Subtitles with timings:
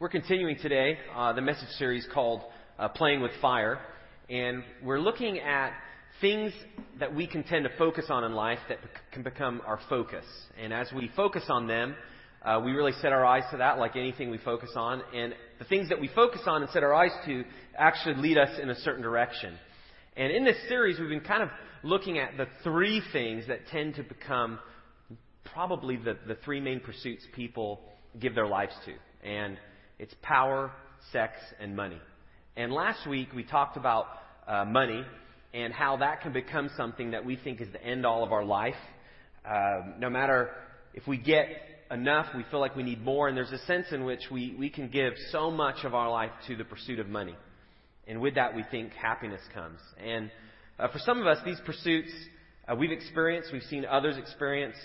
[0.00, 2.42] We're continuing today uh, the message series called
[2.78, 3.80] uh, Playing with Fire,
[4.30, 5.72] and we're looking at
[6.20, 6.52] things
[7.00, 8.78] that we can tend to focus on in life that
[9.10, 10.24] can become our focus.
[10.56, 11.96] And as we focus on them,
[12.44, 15.02] uh, we really set our eyes to that, like anything we focus on.
[15.12, 17.42] And the things that we focus on and set our eyes to
[17.76, 19.58] actually lead us in a certain direction.
[20.16, 21.48] And in this series, we've been kind of
[21.82, 24.60] looking at the three things that tend to become
[25.52, 27.80] probably the, the three main pursuits people
[28.20, 28.92] give their lives to.
[29.28, 29.58] And
[29.98, 30.70] it's power,
[31.12, 32.00] sex, and money.
[32.56, 34.06] And last week we talked about
[34.46, 35.02] uh, money
[35.54, 38.44] and how that can become something that we think is the end all of our
[38.44, 38.74] life.
[39.44, 40.50] Uh, no matter
[40.94, 41.46] if we get
[41.90, 44.68] enough, we feel like we need more, and there's a sense in which we, we
[44.68, 47.34] can give so much of our life to the pursuit of money.
[48.06, 49.80] And with that, we think happiness comes.
[50.04, 50.30] And
[50.78, 52.10] uh, for some of us, these pursuits
[52.68, 54.76] uh, we've experienced, we've seen others experience,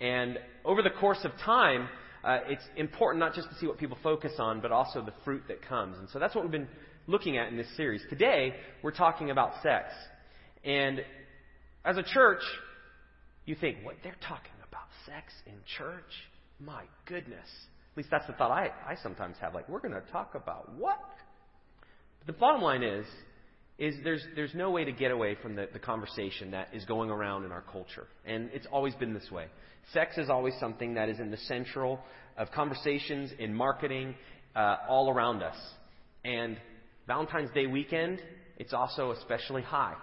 [0.00, 1.88] and over the course of time,
[2.24, 5.42] uh, it's important not just to see what people focus on, but also the fruit
[5.48, 5.98] that comes.
[5.98, 6.68] And so that's what we've been
[7.06, 8.02] looking at in this series.
[8.10, 9.86] Today, we're talking about sex.
[10.64, 11.02] And
[11.84, 12.42] as a church,
[13.46, 13.96] you think, what?
[14.02, 16.04] They're talking about sex in church?
[16.58, 17.48] My goodness.
[17.92, 19.54] At least that's the thought I, I sometimes have.
[19.54, 21.00] Like, we're going to talk about what?
[22.18, 23.06] But the bottom line is,
[23.80, 27.10] is there's, there's no way to get away from the, the conversation that is going
[27.10, 28.06] around in our culture.
[28.26, 29.46] And it's always been this way.
[29.94, 31.98] Sex is always something that is in the central
[32.36, 34.14] of conversations, in marketing,
[34.54, 35.56] uh, all around us.
[36.24, 36.58] And
[37.06, 38.20] Valentine's Day weekend,
[38.58, 39.94] it's also especially high.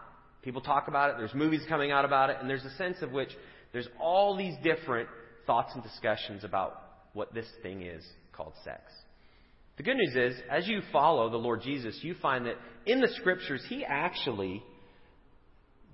[0.41, 3.11] People talk about it, there's movies coming out about it, and there's a sense of
[3.11, 3.29] which
[3.73, 5.07] there's all these different
[5.45, 6.81] thoughts and discussions about
[7.13, 8.81] what this thing is called sex.
[9.77, 12.55] The good news is, as you follow the Lord Jesus, you find that
[12.87, 14.63] in the scriptures, He actually,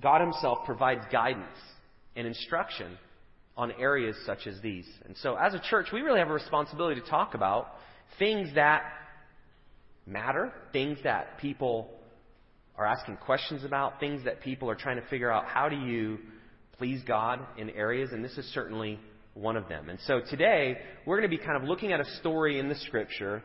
[0.01, 1.57] God Himself provides guidance
[2.15, 2.97] and instruction
[3.57, 4.87] on areas such as these.
[5.05, 7.67] And so, as a church, we really have a responsibility to talk about
[8.17, 8.83] things that
[10.05, 11.89] matter, things that people
[12.77, 16.19] are asking questions about, things that people are trying to figure out how do you
[16.77, 18.99] please God in areas, and this is certainly
[19.33, 19.89] one of them.
[19.89, 22.75] And so today, we're going to be kind of looking at a story in the
[22.75, 23.43] scripture,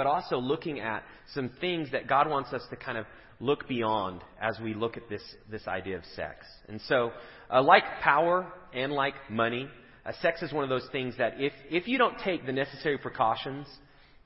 [0.00, 3.04] but also looking at some things that God wants us to kind of
[3.38, 6.46] look beyond as we look at this, this idea of sex.
[6.70, 7.12] And so,
[7.52, 9.68] uh, like power and like money,
[10.06, 12.96] uh, sex is one of those things that if, if you don't take the necessary
[12.96, 13.66] precautions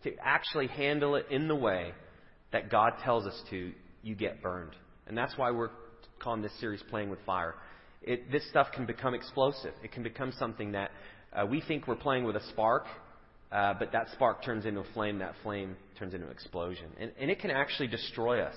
[0.04, 1.90] to actually handle it in the way
[2.52, 3.72] that God tells us to,
[4.04, 4.76] you get burned.
[5.08, 5.70] And that's why we're
[6.20, 7.56] calling this series Playing with Fire.
[8.00, 9.74] It, this stuff can become explosive.
[9.82, 10.92] It can become something that
[11.32, 12.86] uh, we think we're playing with a spark,
[13.54, 16.86] uh, but that spark turns into a flame, that flame turns into an explosion.
[16.98, 18.56] And, and it can actually destroy us.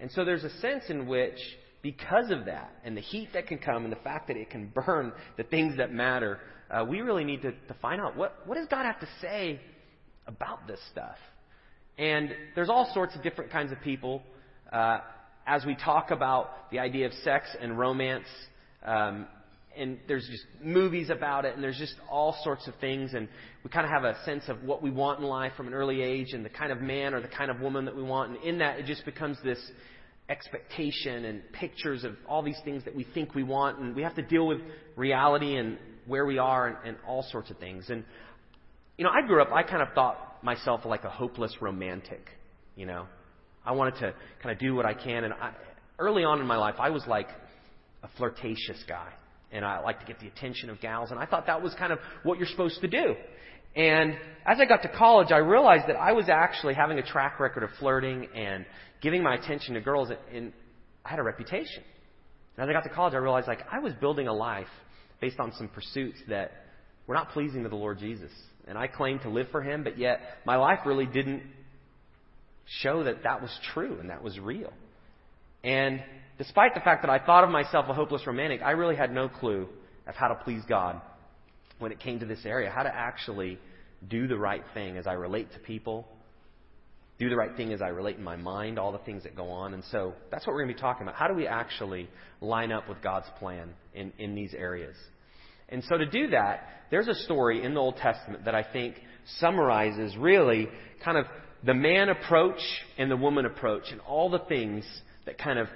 [0.00, 1.38] And so there's a sense in which,
[1.82, 4.72] because of that, and the heat that can come, and the fact that it can
[4.86, 8.56] burn the things that matter, uh, we really need to, to find out what, what
[8.56, 9.60] does God have to say
[10.26, 11.16] about this stuff.
[11.96, 14.24] And there's all sorts of different kinds of people.
[14.72, 14.98] Uh,
[15.46, 18.26] as we talk about the idea of sex and romance,
[18.84, 19.28] um,
[19.78, 23.28] and there's just movies about it, and there's just all sorts of things, and
[23.62, 26.02] we kind of have a sense of what we want in life from an early
[26.02, 28.42] age, and the kind of man or the kind of woman that we want, and
[28.44, 29.58] in that it just becomes this
[30.28, 34.14] expectation and pictures of all these things that we think we want, and we have
[34.14, 34.58] to deal with
[34.96, 37.88] reality and where we are and, and all sorts of things.
[37.88, 38.04] And
[38.96, 42.26] you know, I grew up, I kind of thought myself like a hopeless romantic.
[42.76, 43.06] You know,
[43.64, 45.52] I wanted to kind of do what I can, and I,
[45.98, 47.28] early on in my life, I was like
[48.02, 49.12] a flirtatious guy
[49.52, 51.92] and I like to get the attention of gals, and I thought that was kind
[51.92, 53.14] of what you're supposed to do.
[53.74, 54.14] And
[54.44, 57.62] as I got to college, I realized that I was actually having a track record
[57.62, 58.66] of flirting and
[59.00, 60.52] giving my attention to girls, and
[61.04, 61.82] I had a reputation.
[62.56, 64.66] And as I got to college, I realized like I was building a life
[65.20, 66.52] based on some pursuits that
[67.06, 68.30] were not pleasing to the Lord Jesus.
[68.66, 71.42] And I claimed to live for Him, but yet my life really didn't
[72.66, 74.72] show that that was true and that was real.
[75.64, 76.02] And
[76.38, 79.28] despite the fact that I thought of myself a hopeless romantic, I really had no
[79.28, 79.68] clue
[80.06, 81.00] of how to please God
[81.78, 83.58] when it came to this area, how to actually
[84.08, 86.06] do the right thing as I relate to people,
[87.18, 89.48] do the right thing as I relate in my mind, all the things that go
[89.50, 89.74] on.
[89.74, 91.16] And so that's what we're going to be talking about.
[91.16, 92.08] How do we actually
[92.40, 94.94] line up with God's plan in, in these areas?
[95.68, 98.94] And so to do that, there's a story in the Old Testament that I think
[99.38, 100.68] summarizes really
[101.04, 101.26] kind of
[101.64, 102.60] the man approach
[102.96, 104.84] and the woman approach and all the things
[105.26, 105.66] that kind of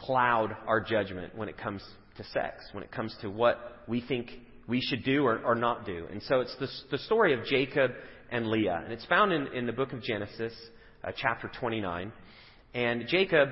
[0.00, 1.82] cloud our judgment when it comes
[2.16, 4.30] to sex, when it comes to what we think
[4.68, 6.06] we should do or, or not do.
[6.10, 7.92] And so it's the, the, story of Jacob
[8.30, 8.82] and Leah.
[8.84, 10.52] And it's found in, in the book of Genesis,
[11.02, 12.12] uh, chapter 29.
[12.74, 13.48] And Jacob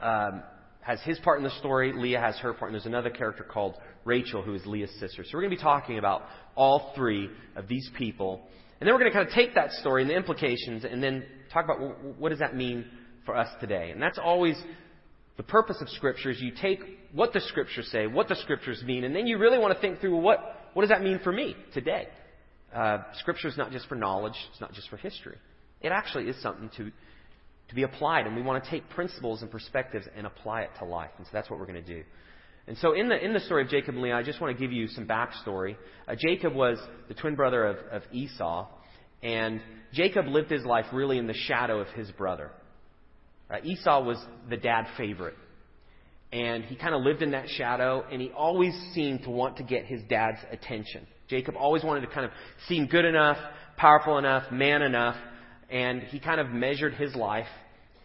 [0.00, 0.42] um,
[0.82, 3.74] has his part in the story, Leah has her part, and there's another character called
[4.04, 5.24] Rachel who is Leah's sister.
[5.24, 6.22] So we're going to be talking about
[6.54, 8.48] all three of these people
[8.80, 11.24] And then we're going to kind of take that story and the implications and then
[11.52, 12.86] talk about what does that mean
[13.26, 13.90] for us today.
[13.90, 14.56] And that's always
[15.36, 16.80] the purpose of Scripture is you take
[17.12, 20.00] what the Scriptures say, what the Scriptures mean, and then you really want to think
[20.00, 22.08] through what, what does that mean for me today?
[22.74, 25.36] Uh, scripture is not just for knowledge, it's not just for history.
[25.80, 26.90] It actually is something to,
[27.68, 30.84] to be applied, and we want to take principles and perspectives and apply it to
[30.84, 31.10] life.
[31.18, 32.04] And so that's what we're going to do.
[32.68, 34.60] And so in the, in the story of Jacob and Leah, I just want to
[34.60, 35.76] give you some backstory.
[36.06, 36.78] Uh, Jacob was
[37.08, 38.68] the twin brother of, of Esau,
[39.22, 39.60] and
[39.92, 42.52] Jacob lived his life really in the shadow of his brother.
[43.52, 44.18] Uh, Esau was
[44.48, 45.36] the dad favorite.
[46.32, 49.64] And he kind of lived in that shadow, and he always seemed to want to
[49.64, 51.06] get his dad's attention.
[51.28, 52.30] Jacob always wanted to kind of
[52.68, 53.36] seem good enough,
[53.76, 55.16] powerful enough, man enough,
[55.68, 57.48] and he kind of measured his life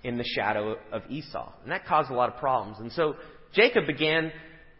[0.03, 1.51] in the shadow of Esau.
[1.63, 2.77] And that caused a lot of problems.
[2.79, 3.15] And so
[3.53, 4.31] Jacob began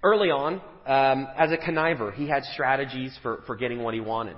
[0.04, 2.14] early on um, as a conniver.
[2.14, 4.38] He had strategies for, for getting what he wanted.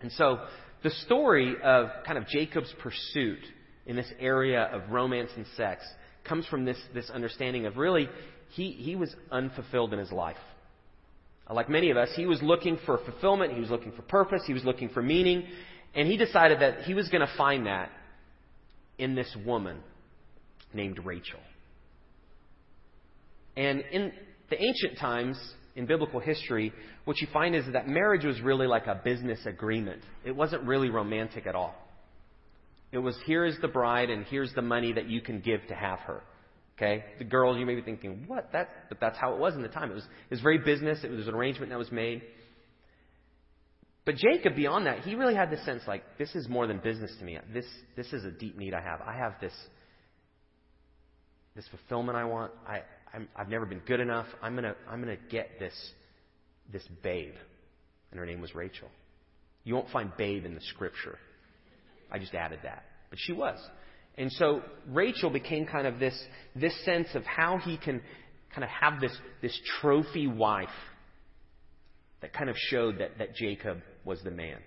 [0.00, 0.40] And so
[0.82, 3.40] the story of kind of Jacob's pursuit
[3.86, 5.84] in this area of romance and sex
[6.24, 8.08] comes from this, this understanding of really,
[8.50, 10.36] he, he was unfulfilled in his life.
[11.48, 14.42] Uh, like many of us, he was looking for fulfillment, he was looking for purpose,
[14.46, 15.46] he was looking for meaning,
[15.94, 17.90] and he decided that he was going to find that
[18.98, 19.78] in this woman
[20.72, 21.40] named Rachel.
[23.56, 24.12] And in
[24.50, 25.38] the ancient times,
[25.76, 26.72] in biblical history,
[27.04, 30.02] what you find is that marriage was really like a business agreement.
[30.24, 31.74] It wasn't really romantic at all.
[32.94, 35.74] It was here is the bride and here's the money that you can give to
[35.74, 36.22] have her.
[36.76, 37.04] Okay?
[37.18, 38.52] The girls, you may be thinking, what?
[38.52, 39.90] That, but that's how it was in the time.
[39.90, 41.00] It was, it was very business.
[41.02, 42.22] It was an arrangement that was made.
[44.04, 47.10] But Jacob, beyond that, he really had the sense like, this is more than business
[47.18, 47.36] to me.
[47.52, 49.00] This, this is a deep need I have.
[49.00, 49.54] I have this,
[51.56, 52.52] this fulfillment I want.
[52.64, 52.82] I,
[53.12, 54.26] I'm, I've never been good enough.
[54.40, 55.74] I'm gonna, I'm gonna get this,
[56.72, 57.34] this babe.
[58.12, 58.88] And her name was Rachel.
[59.64, 61.18] You won't find babe in the scripture.
[62.10, 62.84] I just added that.
[63.10, 63.58] But she was.
[64.16, 66.18] And so Rachel became kind of this,
[66.54, 68.00] this sense of how he can
[68.54, 70.68] kind of have this, this trophy wife
[72.20, 74.58] that kind of showed that, that Jacob was the man.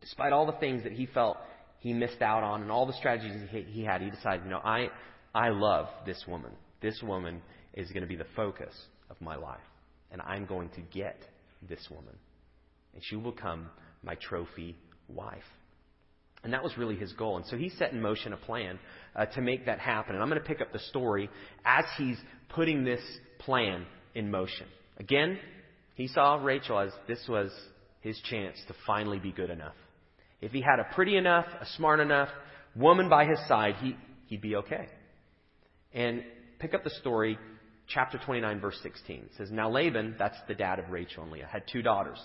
[0.00, 1.36] Despite all the things that he felt
[1.78, 4.60] he missed out on and all the strategies he, he had, he decided, you know,
[4.62, 4.88] I,
[5.34, 6.50] I love this woman.
[6.80, 7.40] This woman
[7.74, 8.74] is going to be the focus
[9.10, 9.60] of my life.
[10.10, 11.20] And I'm going to get
[11.68, 12.14] this woman.
[12.94, 13.68] And she will become
[14.02, 14.76] my trophy
[15.08, 15.44] wife.
[16.46, 17.38] And that was really his goal.
[17.38, 18.78] And so he set in motion a plan
[19.16, 20.14] uh, to make that happen.
[20.14, 21.28] And I'm going to pick up the story
[21.64, 22.16] as he's
[22.50, 23.00] putting this
[23.40, 23.84] plan
[24.14, 24.68] in motion.
[24.96, 25.40] Again,
[25.96, 27.50] he saw Rachel as this was
[28.00, 29.74] his chance to finally be good enough.
[30.40, 32.28] If he had a pretty enough, a smart enough
[32.76, 33.96] woman by his side, he,
[34.26, 34.86] he'd be okay.
[35.92, 36.22] And
[36.60, 37.40] pick up the story,
[37.88, 39.16] chapter 29, verse 16.
[39.16, 42.20] It says, Now Laban, that's the dad of Rachel and Leah, had two daughters.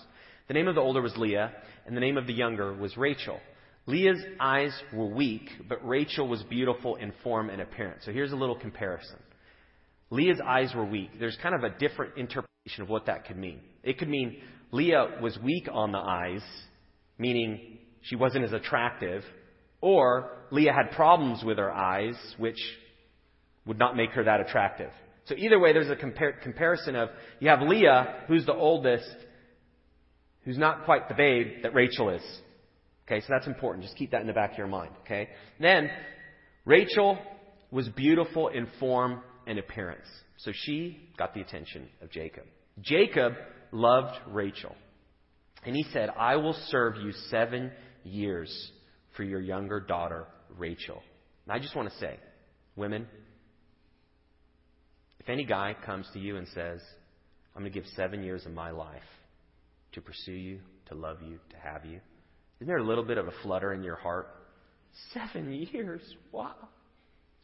[0.46, 1.50] The name of the older was Leah,
[1.86, 3.40] and the name of the younger was Rachel.
[3.86, 8.04] Leah's eyes were weak, but Rachel was beautiful in form and appearance.
[8.04, 9.18] So here's a little comparison.
[10.10, 11.10] Leah's eyes were weak.
[11.18, 13.60] There's kind of a different interpretation of what that could mean.
[13.82, 14.36] It could mean
[14.70, 16.42] Leah was weak on the eyes,
[17.18, 19.24] meaning she wasn't as attractive,
[19.80, 22.58] or Leah had problems with her eyes, which
[23.66, 24.90] would not make her that attractive.
[25.24, 27.08] So either way, there's a compar- comparison of
[27.40, 29.08] you have Leah, who's the oldest,
[30.44, 32.22] who's not quite the babe that Rachel is.
[33.06, 33.84] Okay, so that's important.
[33.84, 34.92] Just keep that in the back of your mind.
[35.04, 35.28] Okay?
[35.60, 35.90] Then,
[36.64, 37.18] Rachel
[37.70, 40.06] was beautiful in form and appearance.
[40.38, 42.44] So she got the attention of Jacob.
[42.80, 43.34] Jacob
[43.72, 44.74] loved Rachel.
[45.64, 47.72] And he said, I will serve you seven
[48.04, 48.72] years
[49.16, 51.02] for your younger daughter, Rachel.
[51.46, 52.18] And I just want to say,
[52.76, 53.06] women,
[55.20, 56.80] if any guy comes to you and says,
[57.54, 59.02] I'm going to give seven years of my life
[59.92, 62.00] to pursue you, to love you, to have you,
[62.62, 64.28] isn't there a little bit of a flutter in your heart?
[65.12, 66.00] Seven years?
[66.30, 66.54] Wow.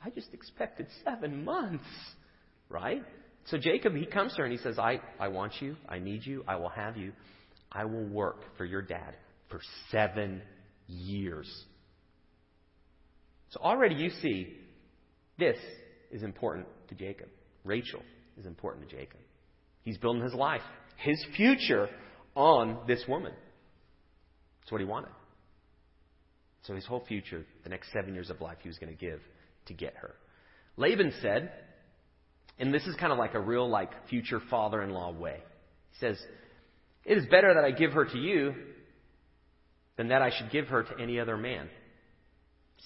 [0.01, 1.83] I just expected seven months.
[2.69, 3.03] Right?
[3.47, 5.75] So Jacob, he comes to her and he says, I, I want you.
[5.89, 6.45] I need you.
[6.47, 7.15] I will have you.
[7.73, 9.17] I will work for your dad
[9.51, 9.61] for
[9.91, 10.41] seven
[10.87, 11.53] years.
[13.51, 14.55] So already you see
[15.37, 15.57] this
[16.13, 17.27] is important to Jacob.
[17.65, 18.03] Rachel
[18.39, 19.19] is important to Jacob.
[19.83, 20.63] He's building his life,
[20.97, 21.89] his future
[22.37, 23.33] on this woman.
[24.69, 25.13] That's what he wanted.
[26.65, 29.19] So his whole future, the next seven years of life, he was going to give
[29.65, 30.15] to get her.
[30.77, 31.51] Laban said,
[32.59, 35.39] and this is kind of like a real like future father-in-law way.
[35.93, 36.23] He says,
[37.07, 38.55] "It is better that I give her to you
[39.97, 41.71] than that I should give her to any other man.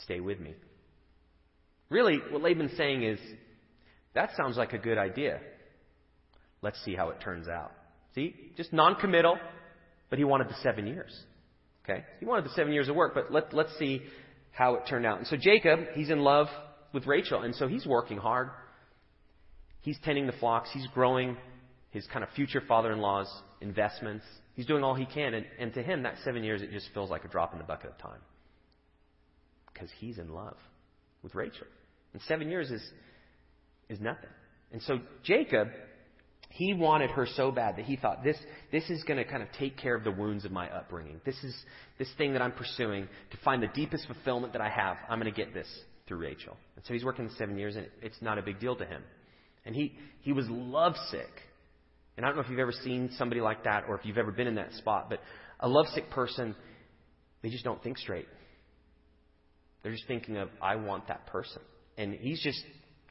[0.04, 0.54] Stay with me."
[1.88, 3.18] Really, what Laban's saying is,
[4.14, 5.40] that sounds like a good idea.
[6.62, 7.72] Let's see how it turns out.
[8.14, 9.36] See, just non-committal,
[10.10, 11.24] but he wanted the seven years.
[11.84, 12.04] Okay?
[12.20, 14.02] He wanted the seven years of work, but let, let's see
[14.52, 15.18] how it turned out.
[15.18, 16.46] And so Jacob, he's in love
[16.92, 18.50] with Rachel, and so he's working hard.
[19.80, 20.68] He's tending the flocks.
[20.72, 21.36] He's growing
[21.90, 24.24] his kind of future father-in-law's investments.
[24.54, 27.10] He's doing all he can, and, and to him, that seven years, it just feels
[27.10, 28.20] like a drop in the bucket of time.
[29.72, 30.56] Because he's in love
[31.22, 31.66] with Rachel.
[32.12, 32.82] And seven years is,
[33.88, 34.30] is nothing.
[34.72, 35.68] And so Jacob,
[36.52, 38.36] he wanted her so bad that he thought this,
[38.70, 41.18] this is going to kind of take care of the wounds of my upbringing.
[41.24, 41.56] This is
[41.98, 44.98] this thing that I'm pursuing to find the deepest fulfillment that I have.
[45.08, 45.66] I'm going to get this
[46.06, 46.56] through Rachel.
[46.76, 49.02] And so he's working seven years, and it's not a big deal to him.
[49.64, 51.30] And he, he was lovesick.
[52.18, 54.30] And I don't know if you've ever seen somebody like that or if you've ever
[54.30, 55.20] been in that spot, but
[55.58, 56.54] a lovesick person,
[57.42, 58.28] they just don't think straight.
[59.82, 61.62] They're just thinking of, I want that person.
[61.96, 62.62] And he's just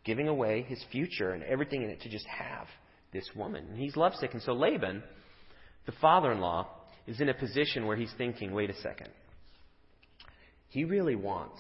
[0.05, 2.67] giving away his future and everything in it to just have
[3.13, 3.65] this woman.
[3.69, 4.33] And he's lovesick.
[4.33, 5.03] And so Laban,
[5.85, 6.67] the father in law,
[7.07, 9.09] is in a position where he's thinking, wait a second.
[10.69, 11.59] He really wants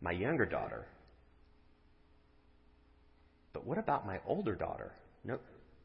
[0.00, 0.86] my younger daughter.
[3.52, 4.92] But what about my older daughter?
[5.24, 5.38] No,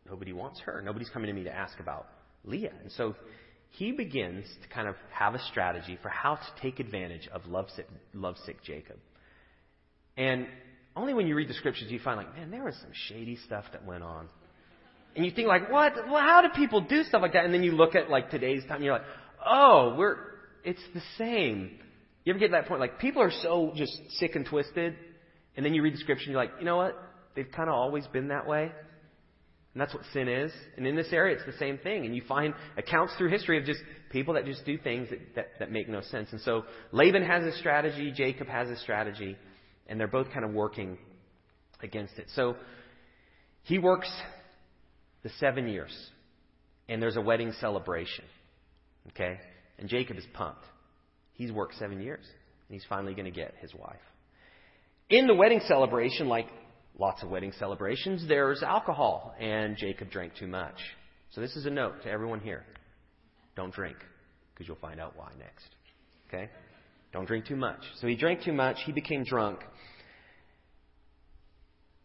[0.07, 0.81] nobody wants her.
[0.81, 2.07] Nobody's coming to me to ask about
[2.43, 2.73] Leah.
[2.81, 3.15] And so
[3.71, 7.87] he begins to kind of have a strategy for how to take advantage of lovesick,
[8.13, 8.97] lovesick Jacob.
[10.17, 10.47] And
[10.95, 13.65] only when you read the scriptures you find like, man, there was some shady stuff
[13.71, 14.27] that went on.
[15.15, 15.93] And you think like, what?
[16.07, 17.45] Well, how do people do stuff like that?
[17.45, 19.07] And then you look at like today's time and you're like,
[19.45, 20.17] oh, we're,
[20.63, 21.79] it's the same.
[22.23, 22.79] You ever get to that point?
[22.79, 24.95] Like people are so just sick and twisted.
[25.55, 26.95] And then you read the scripture and you're like, you know what?
[27.35, 28.71] They've kind of always been that way.
[29.73, 30.51] And that's what sin is.
[30.77, 32.05] And in this area, it's the same thing.
[32.05, 33.79] And you find accounts through history of just
[34.11, 36.29] people that just do things that, that, that make no sense.
[36.31, 39.37] And so Laban has a strategy, Jacob has a strategy
[39.89, 40.97] and they're both kind of working
[41.81, 42.27] against it.
[42.35, 42.55] So
[43.63, 44.09] he works
[45.23, 45.91] the seven years,
[46.87, 48.23] and there's a wedding celebration.
[49.09, 49.37] Okay?
[49.77, 50.63] And Jacob is pumped.
[51.33, 53.99] He's worked seven years, and he's finally going to get his wife.
[55.09, 56.47] In the wedding celebration, like
[56.97, 60.75] lots of wedding celebrations, there's alcohol, and Jacob drank too much.
[61.31, 62.63] So this is a note to everyone here.
[63.55, 63.97] Don't drink,
[64.53, 65.65] because you'll find out why next.
[66.27, 66.49] Okay?
[67.11, 67.79] Don't drink too much.
[67.99, 68.77] So he drank too much.
[68.85, 69.59] He became drunk.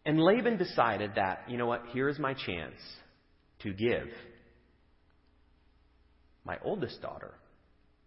[0.06, 2.78] And Laban decided that, you know what, here is my chance
[3.60, 4.08] to give
[6.44, 7.32] my oldest daughter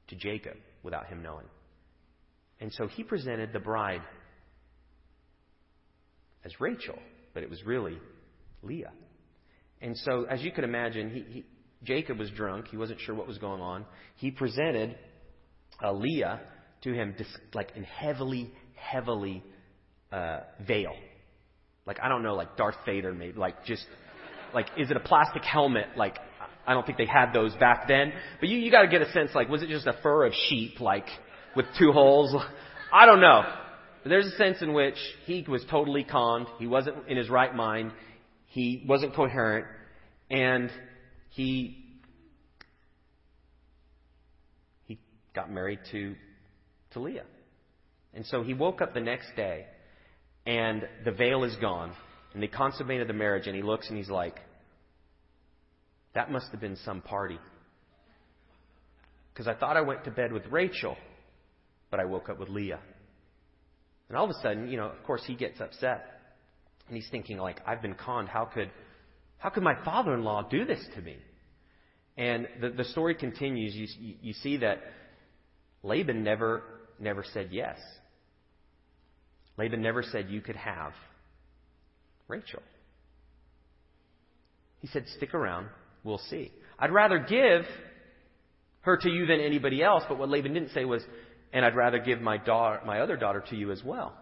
[0.10, 1.48] to Jacob without him knowing.
[2.60, 4.02] And so he presented the bride
[6.46, 6.98] as Rachel,
[7.34, 7.98] but it was really
[8.64, 8.94] Leah.
[9.82, 11.46] And so, as you can imagine, he, he,
[11.84, 12.68] Jacob was drunk.
[12.70, 13.86] He wasn't sure what was going on.
[14.16, 14.98] He presented
[15.84, 16.42] uh, Leah
[16.84, 17.16] to him
[17.54, 19.44] like in heavily, heavily
[20.12, 20.94] uh, veil.
[21.86, 23.86] Like I don't know, like Darth Vader maybe, like just
[24.54, 25.88] like is it a plastic helmet?
[25.96, 26.18] Like
[26.66, 28.12] I don't think they had those back then.
[28.40, 30.34] But you you got to get a sense like was it just a fur of
[30.50, 31.08] sheep like
[31.56, 32.36] with two holes?
[32.92, 33.44] I don't know.
[34.04, 36.48] But there's a sense in which he was totally conned.
[36.60, 37.92] He wasn't in his right mind.
[38.48, 39.66] He wasn't coherent,
[40.30, 40.72] and
[41.30, 41.84] he
[44.86, 45.00] he
[45.36, 46.16] got married to
[46.92, 47.26] to Leah.
[48.14, 49.66] And so he woke up the next day,
[50.46, 51.94] and the veil is gone,
[52.34, 54.36] and they consummated the marriage, and he looks and he's like,
[56.16, 57.38] that must have been some party.
[59.34, 60.98] Because I thought I went to bed with Rachel,
[61.92, 62.80] but I woke up with Leah.
[64.10, 66.06] And all of a sudden, you know, of course, he gets upset.
[66.88, 68.30] And he's thinking, like, I've been conned.
[68.30, 68.72] How could,
[69.38, 71.18] how could my father in law do this to me?
[72.18, 73.76] And the, the story continues.
[73.76, 74.82] You, you see that
[75.84, 76.64] Laban never
[77.00, 77.78] never said yes.
[79.58, 80.94] Laban never said you could have
[82.28, 82.62] Rachel.
[84.80, 85.68] He said, stick around,
[86.04, 86.52] we'll see.
[86.78, 87.66] I'd rather give
[88.82, 91.04] her to you than anybody else, but what Laban didn't say was,
[91.52, 94.14] and I'd rather give my daughter, my other daughter to you as well.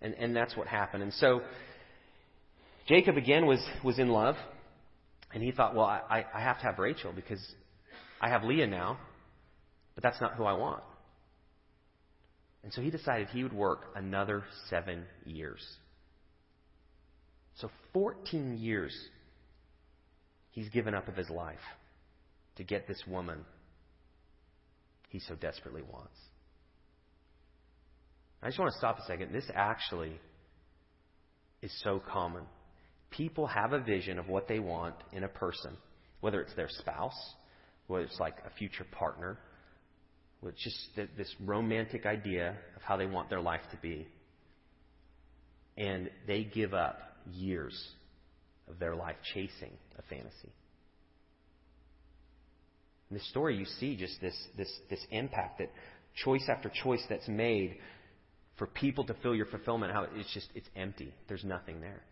[0.00, 1.02] And, and that's what happened.
[1.02, 1.42] And so,
[2.86, 4.36] Jacob again was, was in love,
[5.34, 7.44] and he thought, well, I, I have to have Rachel because
[8.20, 8.98] I have Leah now,
[9.94, 10.82] but that's not who I want.
[12.68, 15.66] And so he decided he would work another seven years.
[17.54, 18.94] So 14 years
[20.50, 21.56] he's given up of his life
[22.56, 23.38] to get this woman
[25.08, 26.18] he so desperately wants.
[28.42, 29.32] I just want to stop a second.
[29.32, 30.20] This actually
[31.62, 32.42] is so common.
[33.08, 35.74] People have a vision of what they want in a person,
[36.20, 37.18] whether it's their spouse,
[37.86, 39.38] whether it's like a future partner,
[40.42, 40.76] with just
[41.16, 44.06] this romantic idea of how they want their life to be.
[45.76, 46.98] And they give up
[47.32, 47.76] years
[48.68, 50.52] of their life chasing a fantasy.
[53.10, 55.70] In this story, you see just this, this, this impact that
[56.24, 57.78] choice after choice that's made
[58.58, 61.14] for people to feel your fulfillment, how it's just, it's empty.
[61.28, 62.02] There's nothing there.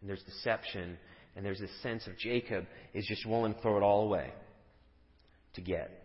[0.00, 0.98] And there's deception,
[1.34, 4.30] and there's this sense of Jacob is just willing to throw it all away
[5.54, 6.02] to get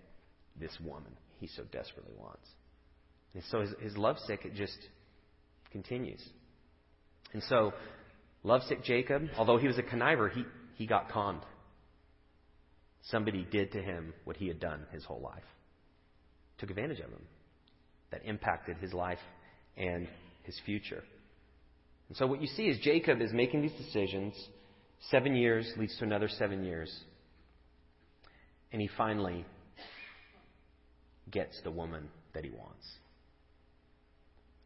[0.60, 2.48] this woman he so desperately wants.
[3.34, 4.78] And so his, his lovesick, it just
[5.72, 6.24] continues.
[7.34, 7.74] And so,
[8.44, 10.44] lovesick Jacob, although he was a conniver, he,
[10.76, 11.42] he got conned.
[13.04, 15.44] Somebody did to him what he had done his whole life,
[16.58, 17.22] took advantage of him.
[18.12, 19.20] That impacted his life
[19.76, 20.08] and
[20.44, 21.04] his future.
[22.08, 24.34] And so, what you see is Jacob is making these decisions.
[25.12, 26.92] Seven years leads to another seven years.
[28.72, 29.46] And he finally
[31.32, 32.86] gets the woman that he wants.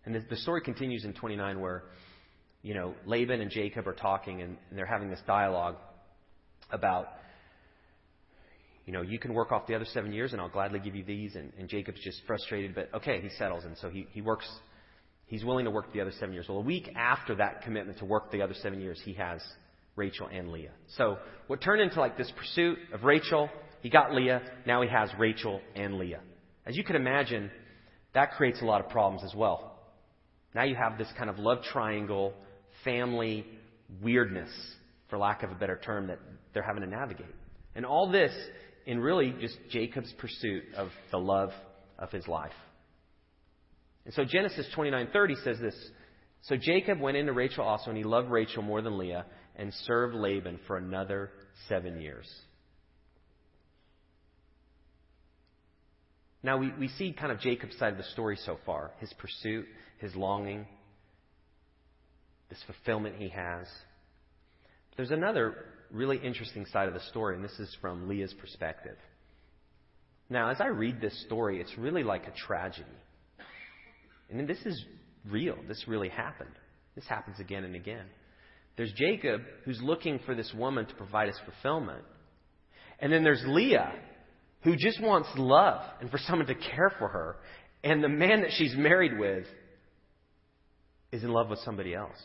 [0.05, 1.83] And the, the story continues in 29 where,
[2.63, 5.75] you know, Laban and Jacob are talking and, and they're having this dialogue
[6.71, 7.07] about,
[8.85, 11.03] you know, you can work off the other seven years and I'll gladly give you
[11.03, 11.35] these.
[11.35, 13.63] And, and Jacob's just frustrated, but okay, he settles.
[13.63, 14.47] And so he, he works,
[15.27, 16.47] he's willing to work the other seven years.
[16.49, 19.41] Well, a week after that commitment to work the other seven years, he has
[19.95, 20.71] Rachel and Leah.
[20.97, 23.49] So what turned into like this pursuit of Rachel,
[23.81, 26.21] he got Leah, now he has Rachel and Leah.
[26.65, 27.49] As you can imagine,
[28.13, 29.79] that creates a lot of problems as well.
[30.53, 32.33] Now you have this kind of love triangle,
[32.83, 33.45] family
[34.01, 34.51] weirdness,
[35.09, 36.19] for lack of a better term, that
[36.53, 37.33] they're having to navigate.
[37.75, 38.31] And all this
[38.85, 41.51] in really just Jacob's pursuit of the love
[41.97, 42.51] of his life.
[44.05, 45.75] And so Genesis 29:30 says this,
[46.43, 49.25] so Jacob went into Rachel also and he loved Rachel more than Leah
[49.55, 51.31] and served Laban for another
[51.69, 52.27] 7 years.
[56.43, 59.65] Now we, we see kind of Jacob's side of the story so far, his pursuit,
[59.99, 60.65] his longing,
[62.49, 63.67] this fulfillment he has.
[64.97, 65.55] There's another
[65.91, 68.97] really interesting side of the story, and this is from Leah's perspective.
[70.29, 72.87] Now, as I read this story, it's really like a tragedy.
[74.29, 74.83] And this is
[75.29, 75.57] real.
[75.67, 76.55] This really happened.
[76.95, 78.05] This happens again and again.
[78.77, 82.03] There's Jacob, who's looking for this woman to provide his fulfillment.
[82.99, 83.93] And then there's Leah,
[84.63, 87.37] who just wants love and for someone to care for her.
[87.83, 89.45] And the man that she's married with
[91.11, 92.17] is in love with somebody else.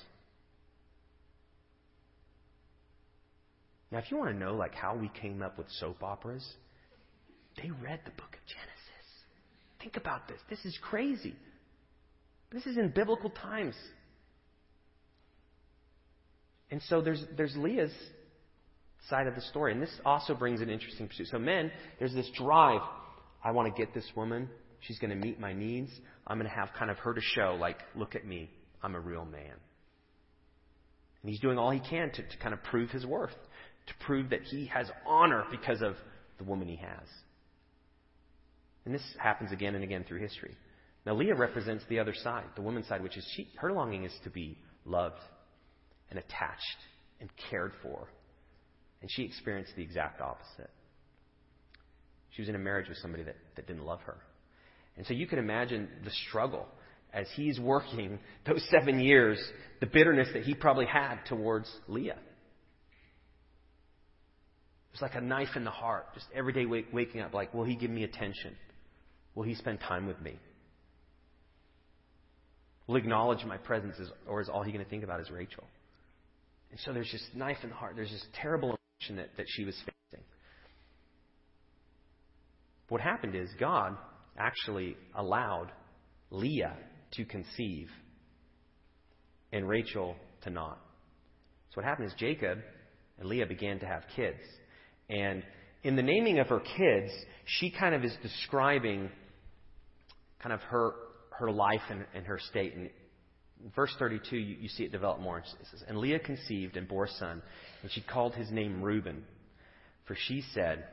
[3.90, 6.46] Now, if you want to know like how we came up with soap operas,
[7.56, 8.76] they read the book of Genesis.
[9.80, 10.38] Think about this.
[10.50, 11.34] This is crazy.
[12.52, 13.74] This is in biblical times.
[16.70, 17.92] And so there's, there's Leah's
[19.08, 19.72] side of the story.
[19.72, 21.28] And this also brings an interesting pursuit.
[21.28, 22.80] So, men, there's this drive.
[23.42, 24.48] I want to get this woman.
[24.80, 25.90] She's going to meet my needs.
[26.26, 28.50] I'm going to have kind of her to show, like, look at me.
[28.82, 29.54] I'm a real man.
[31.22, 33.34] And he's doing all he can to, to kind of prove his worth,
[33.86, 35.94] to prove that he has honor because of
[36.38, 37.08] the woman he has.
[38.84, 40.54] And this happens again and again through history.
[41.04, 44.12] Now, Leah represents the other side, the woman's side, which is she, her longing is
[44.24, 45.20] to be loved
[46.10, 46.78] and attached
[47.20, 48.08] and cared for.
[49.02, 50.70] And she experienced the exact opposite.
[52.30, 54.16] She was in a marriage with somebody that, that didn't love her.
[54.96, 56.66] And so you can imagine the struggle
[57.12, 59.38] as he's working those seven years,
[59.80, 62.18] the bitterness that he probably had towards Leah.
[64.92, 67.64] It's like a knife in the heart, just every day wake, waking up, like, will
[67.64, 68.54] he give me attention?
[69.34, 70.38] Will he spend time with me?
[72.86, 75.64] Will he acknowledge my presence, or is all he going to think about is Rachel?
[76.70, 77.94] And so there's just knife in the heart.
[77.94, 78.78] There's this terrible
[79.10, 80.24] that, that she was facing.
[82.88, 83.96] What happened is God
[84.38, 85.70] actually allowed
[86.30, 86.76] Leah
[87.12, 87.88] to conceive
[89.52, 90.78] and Rachel to not.
[91.70, 92.58] So what happened is Jacob
[93.18, 94.40] and Leah began to have kids.
[95.08, 95.42] And
[95.82, 97.12] in the naming of her kids,
[97.44, 99.10] she kind of is describing
[100.40, 100.92] kind of her
[101.38, 102.74] her life and, and her state.
[102.74, 102.90] And
[103.74, 105.38] verse 32, you, you see it develop more.
[105.38, 107.42] It says, And Leah conceived and bore a son,
[107.82, 109.24] and she called his name Reuben.
[110.06, 110.84] For she said,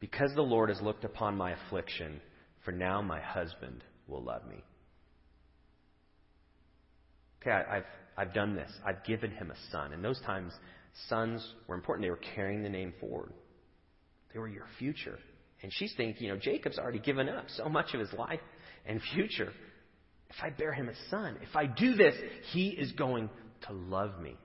[0.00, 2.20] Because the Lord has looked upon my affliction,
[2.64, 4.62] for now my husband will love me.
[7.40, 7.84] Okay, I, have
[8.16, 8.70] I've done this.
[8.84, 9.92] I've given him a son.
[9.92, 10.52] In those times,
[11.08, 12.04] sons were important.
[12.04, 13.32] They were carrying the name forward.
[14.32, 15.18] They were your future.
[15.62, 18.40] And she's thinking, you know, Jacob's already given up so much of his life
[18.86, 19.52] and future.
[20.30, 22.14] If I bear him a son, if I do this,
[22.52, 23.30] he is going
[23.66, 24.36] to love me.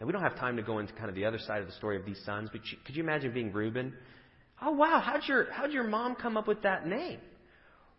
[0.00, 1.74] Now, we don't have time to go into kind of the other side of the
[1.74, 3.94] story of these sons, but could you imagine being Reuben?
[4.60, 7.18] Oh, wow, how'd your, how'd your mom come up with that name?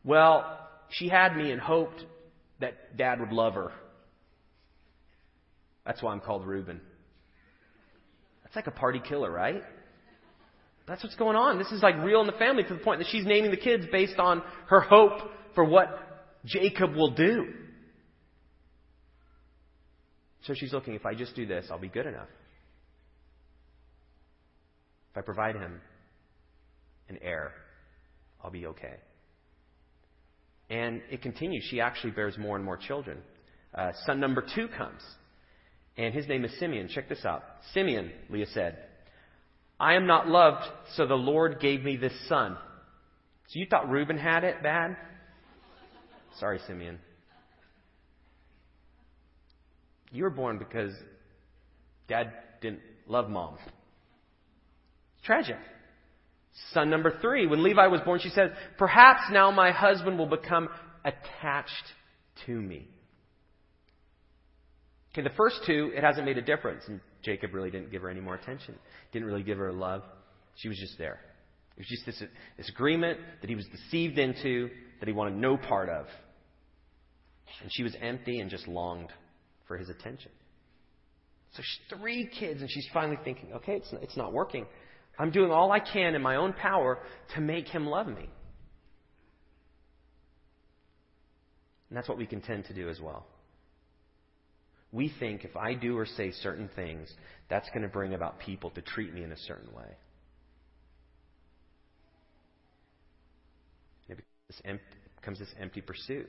[0.03, 2.03] Well, she had me and hoped
[2.60, 3.71] that dad would love her.
[5.86, 6.81] That's why I'm called Reuben.
[8.43, 9.63] That's like a party killer, right?
[10.88, 11.57] That's what's going on.
[11.57, 13.86] This is like real in the family to the point that she's naming the kids
[13.91, 15.19] based on her hope
[15.53, 16.07] for what
[16.47, 17.45] Jacob will do.
[20.43, 22.29] So she's looking, if I just do this, I'll be good enough.
[25.12, 25.81] If I provide him
[27.10, 27.51] an heir,
[28.41, 28.95] I'll be okay.
[30.69, 31.65] And it continues.
[31.69, 33.17] She actually bears more and more children.
[33.73, 35.01] Uh, son number two comes,
[35.97, 36.89] and his name is Simeon.
[36.93, 37.43] Check this out.
[37.73, 38.77] Simeon, Leah said,
[39.79, 42.57] I am not loved, so the Lord gave me this son.
[43.47, 44.97] So you thought Reuben had it bad?
[46.39, 46.99] Sorry, Simeon.
[50.11, 50.93] You were born because
[52.07, 53.57] dad didn't love mom.
[55.23, 55.57] Tragic.
[56.73, 60.69] Son number three, when Levi was born, she said, Perhaps now my husband will become
[61.03, 61.73] attached
[62.45, 62.87] to me.
[65.13, 66.83] Okay, the first two, it hasn't made a difference.
[66.87, 68.75] And Jacob really didn't give her any more attention,
[69.11, 70.03] didn't really give her love.
[70.55, 71.19] She was just there.
[71.77, 72.23] It was just this,
[72.57, 76.07] this agreement that he was deceived into, that he wanted no part of.
[77.61, 79.11] And she was empty and just longed
[79.67, 80.31] for his attention.
[81.53, 84.65] So she's three kids, and she's finally thinking, okay, it's, it's not working.
[85.19, 86.99] I'm doing all I can in my own power
[87.35, 88.29] to make him love me.
[91.89, 93.25] And that's what we can tend to do as well.
[94.91, 97.11] We think if I do or say certain things,
[97.49, 99.95] that's going to bring about people to treat me in a certain way.
[104.49, 104.79] It
[105.15, 106.27] becomes this empty pursuit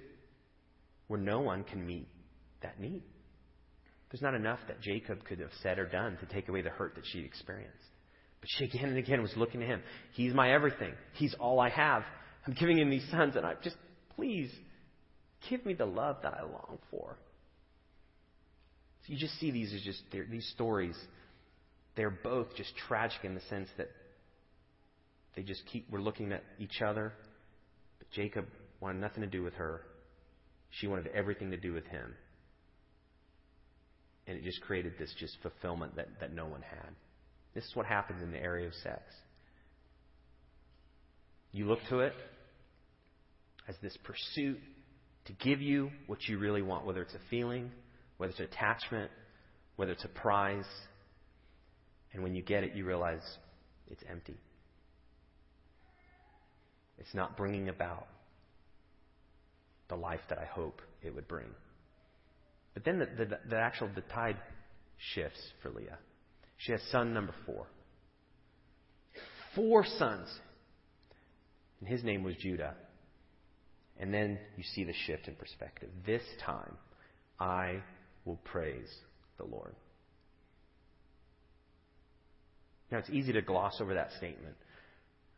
[1.07, 2.09] where no one can meet
[2.63, 3.03] that need.
[4.11, 6.95] There's not enough that Jacob could have said or done to take away the hurt
[6.95, 7.77] that she experienced.
[8.41, 9.83] But she again and again was looking to him.
[10.13, 10.95] He's my everything.
[11.15, 12.03] He's all I have.
[12.47, 13.77] I'm giving him these sons, and I just,
[14.17, 14.51] please,
[15.51, 17.19] give me the love that I long for.
[19.03, 20.97] So you just see these as just these stories.
[21.97, 23.91] They're both just tragic in the sense that
[25.37, 27.13] they just keep we're looking at each other.
[28.13, 28.47] Jacob
[28.81, 29.83] wanted nothing to do with her.
[30.71, 32.15] She wanted everything to do with him.
[34.27, 36.91] And it just created this just fulfillment that, that no one had.
[37.55, 39.03] This is what happens in the area of sex.
[41.53, 42.13] You look to it
[43.67, 44.59] as this pursuit
[45.27, 47.71] to give you what you really want, whether it's a feeling,
[48.19, 49.11] whether it's attachment,
[49.77, 50.67] whether it's a prize.
[52.13, 53.23] And when you get it, you realize
[53.91, 54.37] it's empty.
[56.99, 58.07] It's not bringing about
[59.89, 61.49] the life that I hope it would bring.
[62.75, 64.37] But then the, the, the actual the tide
[65.15, 65.99] shifts for Leah.
[66.59, 67.67] She has son number four.
[69.55, 70.29] Four sons.
[71.81, 72.75] And his name was Judah.
[73.99, 75.89] And then you see the shift in perspective.
[76.07, 76.77] This time,
[77.41, 77.83] I
[78.25, 78.89] will praise
[79.39, 79.75] the Lord.
[82.91, 84.57] Now, it's easy to gloss over that statement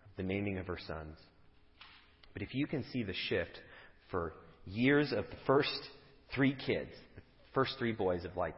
[0.04, 1.16] of the naming of her sons.
[2.32, 3.60] But if you can see the shift
[4.10, 4.34] for
[4.66, 5.80] years of the first
[6.34, 7.22] three kids, the
[7.54, 8.54] first three boys of like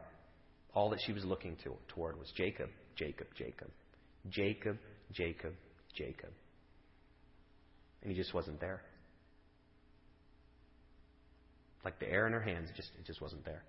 [0.73, 3.69] all that she was looking to, toward was Jacob, Jacob, Jacob,
[4.29, 4.77] Jacob,
[5.11, 5.53] Jacob,
[5.95, 6.29] Jacob.
[8.01, 8.81] And he just wasn't there.
[11.85, 13.63] Like the air in her hands, it just, it just wasn't there.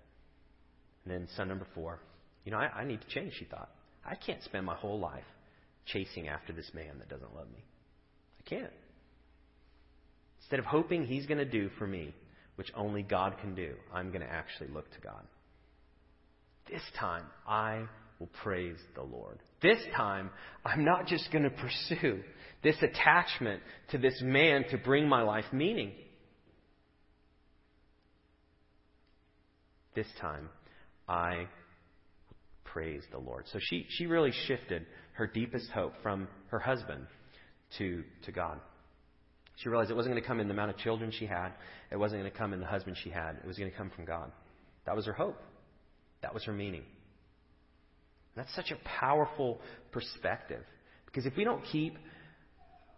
[1.03, 1.99] And then son number four,
[2.43, 3.69] you know, I, I need to change, she thought.
[4.05, 5.23] I can't spend my whole life
[5.85, 7.63] chasing after this man that doesn't love me.
[8.39, 8.71] I can't.
[10.45, 12.13] Instead of hoping he's going to do for me,
[12.53, 15.23] which only God can do, I'm going to actually look to God.
[16.69, 17.85] This time, I
[18.19, 19.39] will praise the Lord.
[19.63, 20.29] This time,
[20.63, 22.21] I'm not just going to pursue
[22.61, 25.93] this attachment to this man to bring my life meaning.
[29.95, 30.49] This time,
[31.09, 31.47] I
[32.65, 33.45] praise the Lord.
[33.51, 37.07] So she, she really shifted her deepest hope from her husband
[37.79, 38.59] to, to God.
[39.57, 41.51] She realized it wasn't going to come in the amount of children she had.
[41.91, 43.37] It wasn't going to come in the husband she had.
[43.37, 44.31] It was going to come from God.
[44.85, 45.41] That was her hope.
[46.21, 46.83] That was her meaning.
[48.35, 49.59] That's such a powerful
[49.91, 50.63] perspective.
[51.05, 51.97] Because if we don't keep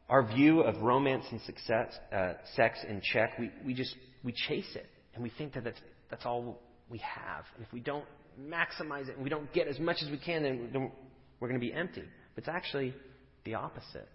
[0.10, 4.76] our view of romance and success, uh, sex in check, we, we just we chase
[4.76, 4.88] it.
[5.14, 7.44] And we think that that's, that's all we have.
[7.56, 8.06] And if we don't
[8.40, 10.92] maximize it and we don't get as much as we can, then, then
[11.40, 12.04] we're going to be empty.
[12.36, 12.94] But it's actually
[13.46, 14.08] the opposite.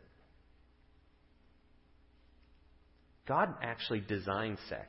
[3.27, 4.89] God actually designed sex.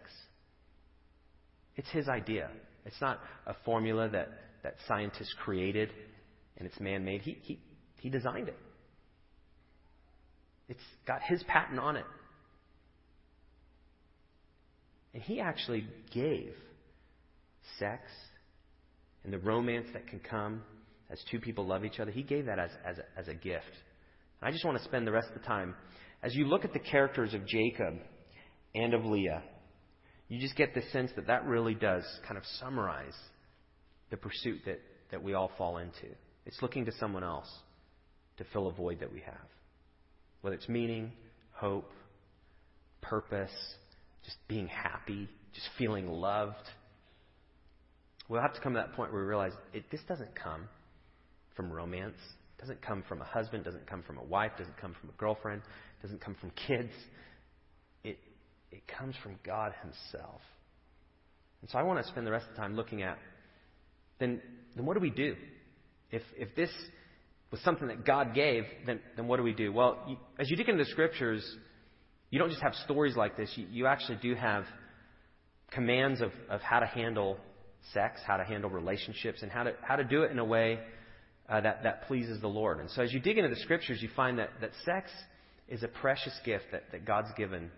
[1.75, 2.49] It's His idea.
[2.85, 4.29] It's not a formula that,
[4.63, 5.91] that scientists created
[6.57, 7.21] and it's man made.
[7.21, 7.59] He, he,
[7.99, 8.57] he designed it.
[10.69, 12.05] It's got His patent on it.
[15.13, 16.53] And He actually gave
[17.79, 18.01] sex
[19.23, 20.63] and the romance that can come
[21.09, 23.65] as two people love each other, He gave that as, as, a, as a gift
[24.43, 25.73] I just want to spend the rest of the time,
[26.21, 27.95] as you look at the characters of Jacob
[28.75, 29.43] and of Leah,
[30.27, 33.15] you just get the sense that that really does kind of summarize
[34.09, 34.79] the pursuit that,
[35.11, 36.07] that we all fall into.
[36.45, 37.49] It's looking to someone else
[38.37, 39.35] to fill a void that we have.
[40.41, 41.11] Whether it's meaning,
[41.51, 41.89] hope,
[43.01, 43.51] purpose,
[44.25, 46.55] just being happy, just feeling loved.
[48.27, 50.67] We'll have to come to that point where we realize it, this doesn't come
[51.55, 52.17] from romance.
[52.57, 55.13] It doesn't come from a husband, doesn't come from a wife, doesn't come from a
[55.13, 55.61] girlfriend,
[56.01, 56.91] doesn't come from kids.
[58.73, 60.41] It, comes from God Himself.
[61.61, 63.17] And so I want to spend the rest of the time looking at
[64.19, 64.41] then,
[64.75, 65.35] then what do we do?
[66.11, 66.69] If, if this
[67.51, 69.71] was something that God gave, then, then what do we do?
[69.71, 71.43] Well, you, as you dig into the scriptures,
[72.29, 74.65] you don't just have stories like this, you, you actually do have
[75.71, 77.37] commands of, of how to handle
[77.93, 80.79] sex, how to handle relationships, and how to, how to do it in a way
[81.49, 82.79] uh, that, that pleases the Lord.
[82.79, 85.11] And so as you dig into the scriptures, you find that, that sex
[85.67, 87.71] is a precious gift that, that God's given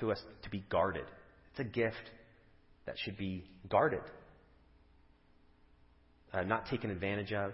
[0.00, 1.04] to us to be guarded.
[1.50, 2.10] It's a gift
[2.86, 4.02] that should be guarded,
[6.32, 7.52] uh, not taken advantage of,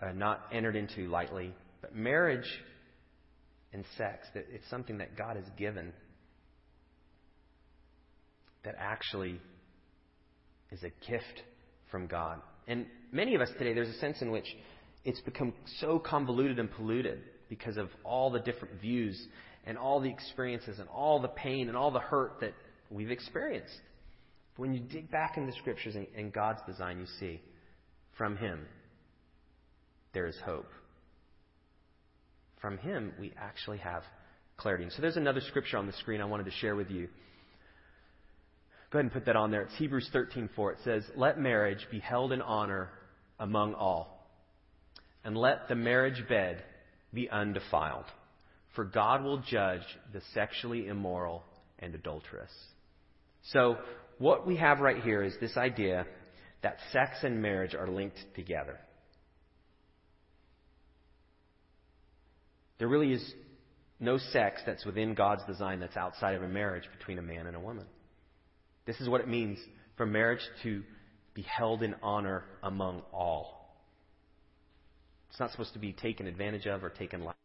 [0.00, 1.54] uh, not entered into lightly.
[1.80, 2.46] But marriage
[3.72, 5.92] and sex, it's something that God has given
[8.64, 9.40] that actually
[10.70, 11.42] is a gift
[11.90, 12.40] from God.
[12.68, 14.46] And many of us today, there's a sense in which
[15.04, 19.20] it's become so convoluted and polluted because of all the different views
[19.64, 22.54] and all the experiences and all the pain and all the hurt that
[22.90, 23.80] we've experienced.
[24.54, 27.40] But When you dig back in the scriptures and, and God's design, you see
[28.18, 28.66] from Him
[30.12, 30.68] there is hope.
[32.60, 34.02] From Him, we actually have
[34.56, 34.84] clarity.
[34.84, 37.08] And so there's another scripture on the screen I wanted to share with you.
[38.90, 39.62] Go ahead and put that on there.
[39.62, 40.72] It's Hebrews 13:4.
[40.72, 42.90] It says, "Let marriage be held in honor
[43.38, 44.28] among all,
[45.24, 46.62] and let the marriage bed
[47.12, 48.04] be undefiled,
[48.72, 49.82] for God will judge
[50.12, 51.44] the sexually immoral
[51.78, 52.52] and adulterous."
[53.42, 53.78] So,
[54.18, 56.06] what we have right here is this idea
[56.62, 58.78] that sex and marriage are linked together.
[62.78, 63.34] There really is
[64.00, 67.56] no sex that's within God's design that's outside of a marriage between a man and
[67.56, 67.86] a woman.
[68.86, 69.58] This is what it means
[69.96, 70.82] for marriage to
[71.34, 73.76] be held in honor among all.
[75.30, 77.41] It's not supposed to be taken advantage of or taken lightly.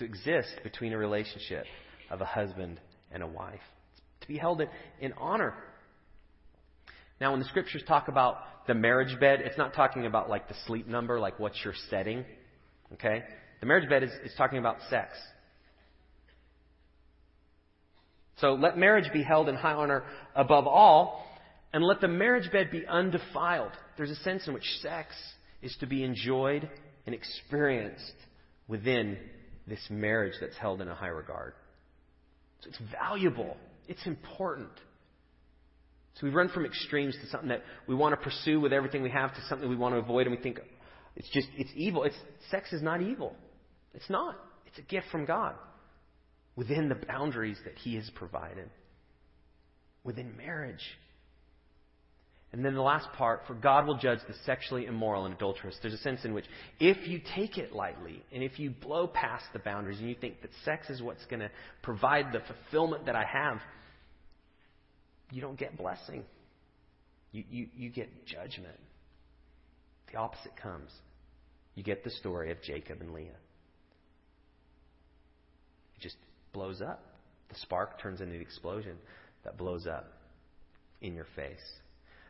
[0.00, 1.64] Exist between a relationship
[2.10, 2.80] of a husband
[3.12, 3.60] and a wife.
[3.92, 4.68] It's to be held in,
[5.00, 5.54] in honor.
[7.20, 10.54] Now, when the scriptures talk about the marriage bed, it's not talking about like the
[10.66, 12.24] sleep number, like what's your setting.
[12.94, 13.22] Okay?
[13.60, 15.12] The marriage bed is, is talking about sex.
[18.40, 20.04] So let marriage be held in high honor
[20.34, 21.24] above all,
[21.72, 23.72] and let the marriage bed be undefiled.
[23.96, 25.14] There's a sense in which sex
[25.62, 26.68] is to be enjoyed
[27.06, 28.14] and experienced
[28.68, 29.18] within
[29.66, 31.54] this marriage that's held in a high regard.
[32.60, 33.56] So it's valuable.
[33.88, 34.70] It's important.
[36.14, 39.10] So we run from extremes to something that we want to pursue with everything we
[39.10, 40.60] have to something we want to avoid, and we think
[41.16, 42.04] it's just it's evil.
[42.04, 42.16] It's
[42.50, 43.34] sex is not evil.
[43.94, 44.36] It's not.
[44.66, 45.54] It's a gift from God
[46.56, 48.70] within the boundaries that He has provided,
[50.04, 50.84] within marriage.
[52.54, 55.76] And then the last part, for God will judge the sexually immoral and adulterous.
[55.82, 56.44] There's a sense in which
[56.78, 60.40] if you take it lightly and if you blow past the boundaries and you think
[60.40, 61.50] that sex is what's going to
[61.82, 63.58] provide the fulfillment that I have,
[65.32, 66.22] you don't get blessing.
[67.32, 68.78] You, you, you get judgment.
[70.12, 70.92] The opposite comes.
[71.74, 73.30] You get the story of Jacob and Leah.
[75.96, 76.18] It just
[76.52, 77.04] blows up.
[77.48, 78.96] The spark turns into an explosion
[79.42, 80.06] that blows up
[81.00, 81.58] in your face.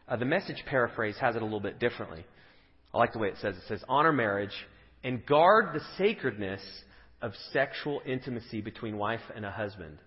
[0.06, 2.24] Uh, the message paraphrase has it a little bit differently.
[2.92, 4.54] I like the way it says it says, honor marriage
[5.02, 6.62] and guard the sacredness
[7.22, 9.98] of sexual intimacy between wife and a husband.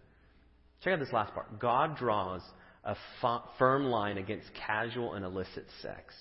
[0.84, 1.60] Check out this last part.
[1.60, 2.42] God draws
[2.86, 6.14] a f- firm line against casual and illicit sex.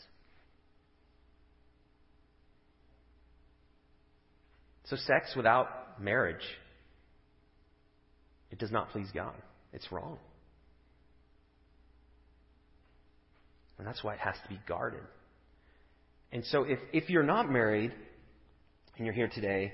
[4.84, 6.44] So, sex without marriage
[8.50, 9.34] it does not please God.
[9.72, 10.18] It's wrong.
[13.78, 15.02] And that's why it has to be guarded.
[16.32, 17.92] And so if, if you're not married
[18.96, 19.72] and you're here today,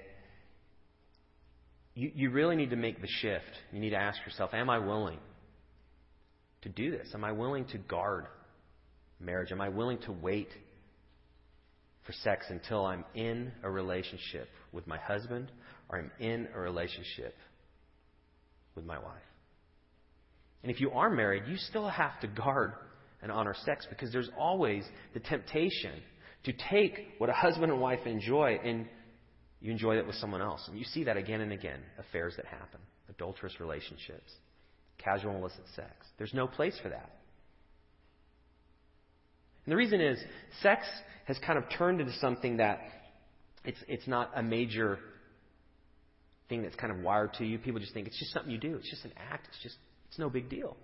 [1.95, 3.45] you, you really need to make the shift.
[3.73, 5.19] You need to ask yourself, am I willing
[6.63, 7.09] to do this?
[7.15, 8.27] Am I willing to guard
[9.21, 9.53] marriage?
[9.53, 10.49] Am I willing to wait
[12.05, 15.53] for sex until I'm in a relationship with my husband
[15.89, 17.37] or I'm in a relationship
[18.75, 19.23] with my wife.
[20.63, 22.73] And if you are married, you still have to guard
[23.23, 25.95] and honor sex because there's always the temptation
[26.45, 28.87] to take what a husband and wife enjoy and
[29.61, 30.67] you enjoy it with someone else.
[30.69, 34.33] And you see that again and again affairs that happen, adulterous relationships,
[34.99, 35.93] casual illicit sex.
[36.19, 37.11] There's no place for that.
[39.65, 40.19] And the reason is,
[40.61, 40.85] sex
[41.27, 42.81] has kind of turned into something that
[43.65, 44.99] it's, it's not a major
[46.49, 47.59] thing that's kind of wired to you.
[47.59, 48.75] People just think it's just something you do.
[48.75, 49.47] It's just an act.
[49.49, 49.77] It's just,
[50.09, 50.77] it's no big deal.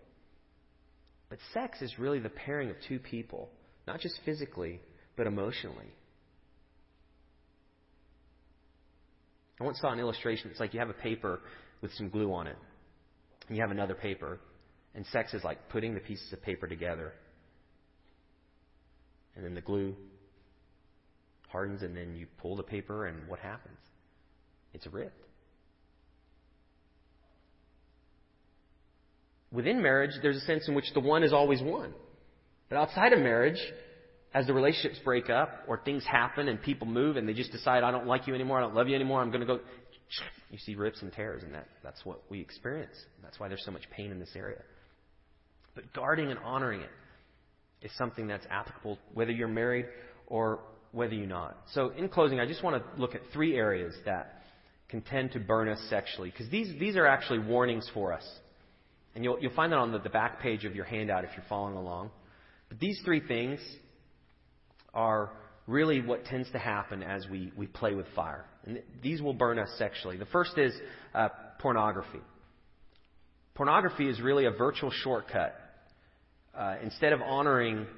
[1.29, 3.51] But sex is really the pairing of two people,
[3.87, 4.81] not just physically,
[5.17, 5.93] but emotionally.
[9.61, 10.51] I once saw an illustration.
[10.51, 11.41] It's like you have a paper
[11.83, 12.57] with some glue on it,
[13.49, 14.39] and you have another paper,
[14.95, 17.13] and sex is like putting the pieces of paper together.
[19.37, 19.95] And then the glue
[21.49, 23.79] hardens, and then you pull the paper, and what happens?
[24.75, 25.28] It's ripped.
[29.51, 31.95] Within marriage, there's a sense in which the one is always one.
[32.69, 33.59] But outside of marriage,
[34.35, 37.83] as the relationships break up or things happen and people move and they just decide,
[37.83, 39.61] I don't like you anymore, I don't love you anymore, I'm going to go.
[40.51, 42.95] You see rips and tears, and that, that's what we experience.
[43.23, 44.63] That's why there's so much pain in this area.
[45.75, 46.89] But guarding and honoring it
[47.83, 49.85] is something that's applicable whether you're married
[50.27, 50.61] or
[50.93, 51.59] whether you're not.
[51.75, 54.43] So, in closing, I just want to look at three areas that
[54.89, 58.27] can tend to burn us sexually, because these, these are actually warnings for us.
[59.19, 61.45] And you'll, you'll find that on the, the back page of your handout if you're
[61.49, 62.11] following along.
[62.69, 63.59] But these three things
[64.95, 65.33] are
[65.67, 68.45] really what tends to happen as we, we play with fire.
[68.65, 70.19] And th- these will burn us sexually.
[70.19, 70.73] The first is
[71.17, 72.21] uh, pornography.
[73.57, 75.53] Pornography is really a virtual shortcut.
[76.57, 77.89] Uh, instead of honoring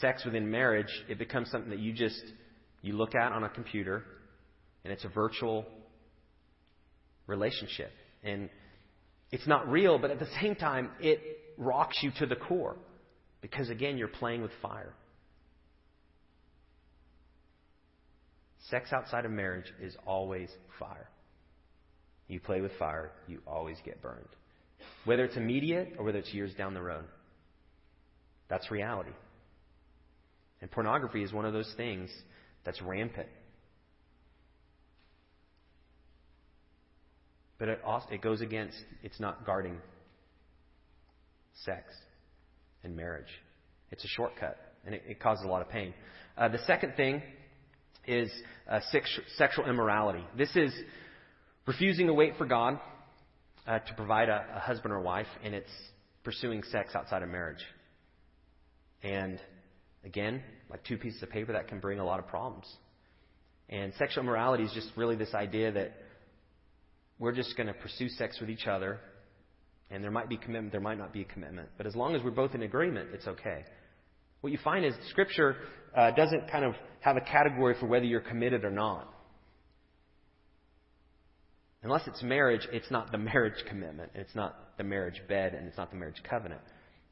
[0.00, 2.24] sex within marriage, it becomes something that you just
[2.82, 4.02] you look at on a computer,
[4.82, 5.64] and it's a virtual
[7.28, 7.92] relationship.
[8.24, 8.50] And
[9.32, 11.20] it's not real, but at the same time, it
[11.56, 12.76] rocks you to the core.
[13.40, 14.92] Because again, you're playing with fire.
[18.68, 21.08] Sex outside of marriage is always fire.
[22.28, 24.28] You play with fire, you always get burned.
[25.04, 27.04] Whether it's immediate or whether it's years down the road.
[28.48, 29.10] That's reality.
[30.60, 32.10] And pornography is one of those things
[32.64, 33.28] that's rampant.
[37.60, 39.76] But it, also, it goes against, it's not guarding
[41.64, 41.92] sex
[42.82, 43.28] and marriage.
[43.92, 45.92] It's a shortcut, and it, it causes a lot of pain.
[46.38, 47.22] Uh, the second thing
[48.06, 48.32] is
[48.68, 50.24] uh, sex, sexual immorality.
[50.38, 50.72] This is
[51.66, 52.80] refusing to wait for God
[53.66, 55.70] uh, to provide a, a husband or wife, and it's
[56.24, 57.62] pursuing sex outside of marriage.
[59.02, 59.38] And
[60.02, 62.66] again, like two pieces of paper, that can bring a lot of problems.
[63.68, 65.92] And sexual immorality is just really this idea that
[67.20, 68.98] we're just going to pursue sex with each other,
[69.90, 71.68] and there might be commitment, there might not be a commitment.
[71.76, 73.64] But as long as we're both in agreement, it's okay.
[74.40, 75.56] What you find is Scripture
[75.96, 79.12] uh, doesn't kind of have a category for whether you're committed or not.
[81.82, 85.76] Unless it's marriage, it's not the marriage commitment, it's not the marriage bed, and it's
[85.76, 86.62] not the marriage covenant.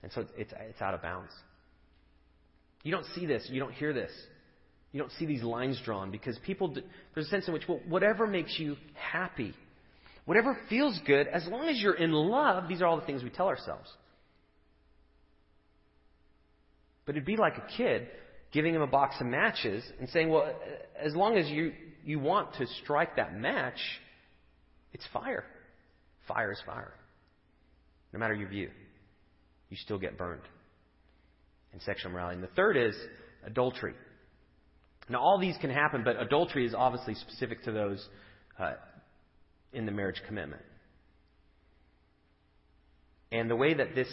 [0.03, 1.33] And so it's, it's out of bounds.
[2.83, 4.11] You don't see this, you don't hear this.
[4.93, 6.75] You don't see these lines drawn because people,
[7.15, 9.53] there's a sense in which, well, whatever makes you happy,
[10.29, 13.31] whatever feels good, as long as you're in love, these are all the things we
[13.31, 13.91] tell ourselves.
[17.07, 18.09] But it'd be like a kid
[18.53, 20.53] giving him a box of matches and saying, well,
[21.03, 21.73] as long as you,
[22.05, 23.79] you want to strike that match,
[24.93, 25.47] it's fire.
[26.27, 26.93] Fire is fire.
[28.13, 28.69] No matter your view,
[29.71, 30.43] you still get burned
[31.73, 32.35] in sexual morality.
[32.35, 32.95] And the third is
[33.47, 33.95] adultery.
[35.09, 38.07] Now, all these can happen, but adultery is obviously specific to those
[38.59, 38.73] uh,
[39.73, 40.63] in the marriage commitment.
[43.31, 44.09] And the way that this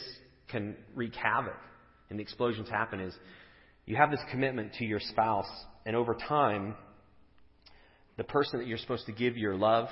[0.49, 1.57] can wreak havoc
[2.09, 3.13] and the explosions happen is
[3.85, 5.49] you have this commitment to your spouse,
[5.85, 6.75] and over time,
[8.17, 9.87] the person that you're supposed to give your love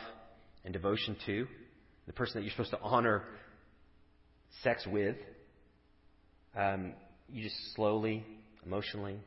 [0.64, 1.48] and devotion to,
[2.08, 3.24] the person that you're supposed to honor
[4.64, 5.16] sex with,
[6.56, 6.94] um,
[7.32, 8.26] you just slowly,
[8.66, 9.20] emotionally,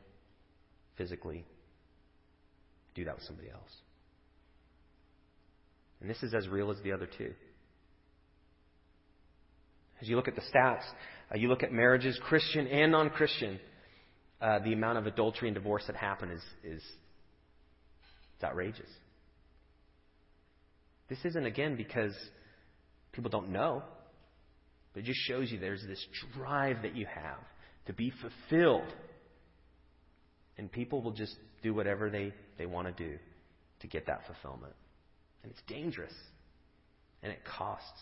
[0.97, 1.45] physically
[2.95, 3.71] do that with somebody else.
[6.01, 7.33] And this is as real as the other two.
[10.01, 10.83] As you look at the stats,
[11.33, 13.59] uh, you look at marriages, Christian and non Christian,
[14.41, 16.83] uh, the amount of adultery and divorce that happen is, is
[18.35, 18.89] it's outrageous.
[21.09, 22.13] This isn't, again, because
[23.11, 23.81] people don't know,
[24.93, 27.39] but it just shows you there's this drive that you have
[27.87, 28.93] to be fulfilled.
[30.57, 33.17] And people will just do whatever they, they want to do
[33.79, 34.73] to get that fulfillment.
[35.47, 36.13] And it's dangerous.
[37.23, 38.01] And it costs.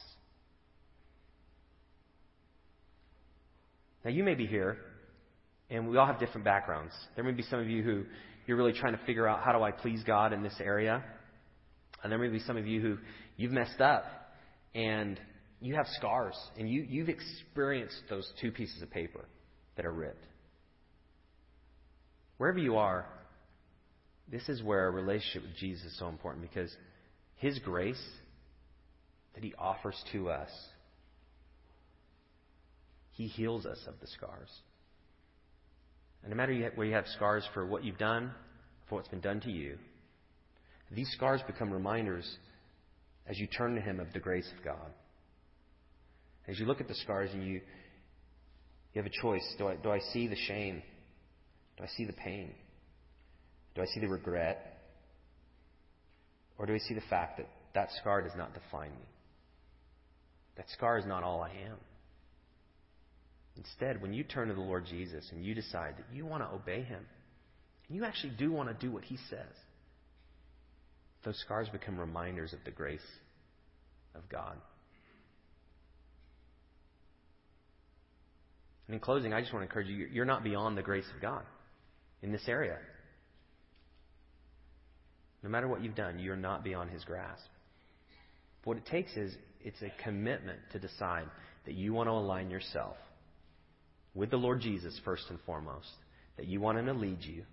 [4.03, 4.77] Now, you may be here,
[5.69, 6.91] and we all have different backgrounds.
[7.15, 8.05] There may be some of you who
[8.47, 11.03] you're really trying to figure out how do I please God in this area.
[12.01, 12.97] And there may be some of you who
[13.37, 14.05] you've messed up
[14.73, 15.19] and
[15.61, 19.25] you have scars and you, you've experienced those two pieces of paper
[19.75, 20.25] that are ripped.
[22.37, 23.05] Wherever you are,
[24.31, 26.75] this is where a relationship with Jesus is so important because
[27.37, 28.01] His grace
[29.33, 30.49] that He offers to us,
[33.11, 34.49] He heals us of the scars.
[36.23, 38.31] And no matter where you have scars for what you've done,
[38.89, 39.77] for what's been done to you,
[40.91, 42.37] these scars become reminders
[43.27, 44.91] as you turn to Him of the grace of God.
[46.47, 49.43] As you look at the scars and you, you have a choice.
[49.57, 50.81] Do I, do I see the shame?
[51.77, 52.53] Do I see the pain?
[53.75, 54.74] Do I see the regret?
[56.57, 59.05] Or do I see the fact that that scar does not define me?
[60.57, 61.77] That scar is not all I am.
[63.57, 66.53] Instead, when you turn to the Lord Jesus and you decide that you want to
[66.53, 67.05] obey Him,
[67.87, 69.53] and you actually do want to do what He says,
[71.23, 73.05] those scars become reminders of the grace
[74.13, 74.55] of God.
[78.87, 81.21] And in closing, I just want to encourage you you're not beyond the grace of
[81.21, 81.43] God
[82.21, 82.77] in this area.
[85.45, 87.45] No matter what you've done, you're not beyond His grasp.
[88.63, 89.31] What it takes is
[89.61, 91.27] it's a commitment to decide
[91.67, 92.95] that you want to align yourself
[94.15, 95.91] with the Lord Jesus first and foremost,
[96.37, 97.43] that you want Him to lead you,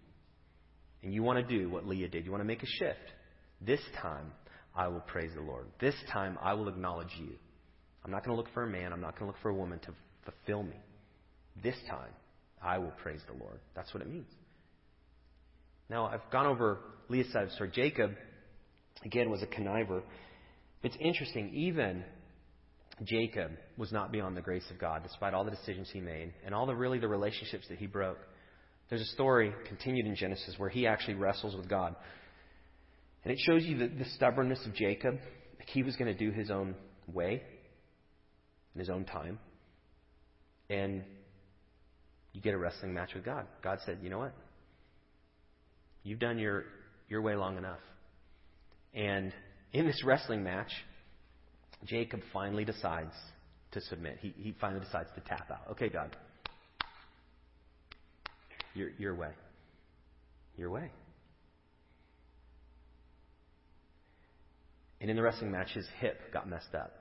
[1.03, 2.25] and you want to do what Leah did.
[2.25, 3.13] You want to make a shift.
[3.61, 4.33] This time,
[4.75, 5.67] I will praise the Lord.
[5.79, 7.33] This time, I will acknowledge you.
[8.07, 8.95] I'm not going to look for a man.
[8.95, 9.93] I'm not going to look for a woman to
[10.25, 10.81] fulfill me.
[11.63, 12.13] This time,
[12.63, 13.61] I will praise the Lord.
[13.77, 14.31] That's what it means.
[15.93, 16.79] Now, I've gone over
[17.11, 17.71] Leah's side of the story.
[17.71, 18.13] Jacob,
[19.05, 20.01] again, was a conniver.
[20.83, 22.03] It's interesting, even
[23.05, 26.55] Jacob was not beyond the grace of God, despite all the decisions he made and
[26.55, 28.17] all the really the relationships that he broke.
[28.89, 31.95] There's a story continued in Genesis where he actually wrestles with God.
[33.25, 35.19] And it shows you the, the stubbornness of Jacob.
[35.67, 36.75] He was going to do his own
[37.07, 37.43] way,
[38.75, 39.39] in his own time.
[40.71, 41.05] And
[42.33, 43.47] you get a wrestling match with God.
[43.63, 44.33] God said, you know what?
[46.05, 46.65] You've done your,
[47.09, 47.79] your way long enough.
[48.95, 49.33] And
[49.73, 50.71] in this wrestling match,
[51.85, 53.15] Jacob finally decides
[53.73, 54.19] to submit.
[54.21, 55.73] He, he finally decides to tap out.
[55.73, 56.17] Okay, God.
[58.75, 59.31] Your, your way.
[60.57, 60.91] Your way.
[65.01, 66.93] And in the wrestling match, his hip got messed up.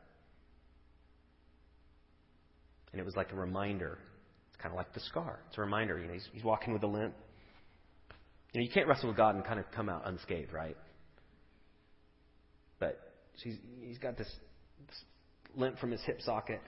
[2.91, 3.99] And it was like a reminder.
[4.49, 5.39] It's kind of like the scar.
[5.49, 5.99] It's a reminder.
[5.99, 7.13] You know, he's, he's walking with a limp.
[8.53, 10.75] You know, you can't wrestle with God and kind of come out unscathed, right?
[12.79, 12.99] But
[13.41, 14.27] he's, he's got this,
[14.87, 14.97] this
[15.55, 16.61] limp from his hip socket.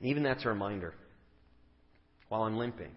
[0.00, 0.94] And even that's a reminder.
[2.28, 2.90] While I'm limping,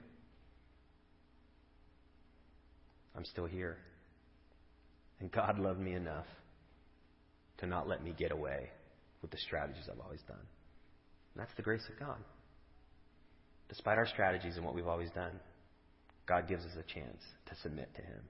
[3.16, 3.78] I'm still here.
[5.20, 6.26] And God loved me enough
[7.60, 8.70] to not let me get away
[9.22, 10.38] with the strategies I've always done.
[10.38, 12.18] And that's the grace of God.
[13.70, 15.40] Despite our strategies and what we've always done,
[16.28, 17.18] God gives us a chance
[17.50, 18.22] to submit to Him.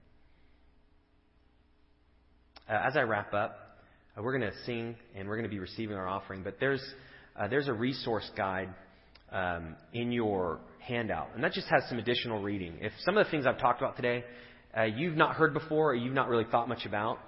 [2.68, 3.78] Uh, as I wrap up,
[4.16, 6.82] uh, we're going to sing and we're going to be receiving our offering, but there's,
[7.38, 8.68] uh, there's a resource guide
[9.32, 12.78] um, in your handout, and that just has some additional reading.
[12.80, 14.24] If some of the things I've talked about today
[14.76, 17.18] uh, you've not heard before or you've not really thought much about,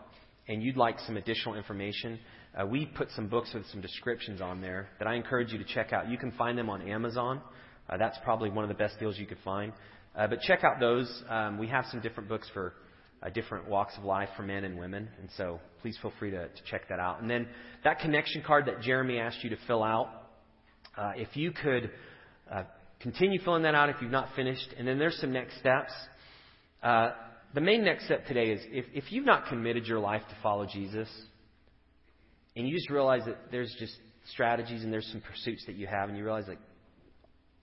[0.49, 2.19] and you'd like some additional information,
[2.59, 5.65] uh, we put some books with some descriptions on there that I encourage you to
[5.65, 6.09] check out.
[6.09, 7.41] You can find them on Amazon.
[7.89, 9.73] Uh, that's probably one of the best deals you could find.
[10.19, 11.23] Uh, but check out those.
[11.29, 12.75] Um, we have some different books for
[13.23, 16.49] uh, different walks of life for men and women, and so please feel free to,
[16.49, 17.23] to check that out.
[17.23, 17.47] And then
[17.85, 20.09] that connection card that Jeremy asked you to fill out,
[20.97, 21.91] uh, if you could
[22.53, 22.65] uh,
[22.99, 25.93] continue filling that out if you've not finished, and then there's some next steps.
[26.83, 27.11] Uh,
[27.55, 30.67] the main next step today is if, if you've not committed your life to follow
[30.67, 31.09] Jesus,
[32.57, 33.95] and you just realize that there's just
[34.33, 36.59] strategies and there's some pursuits that you have, and you realize, like,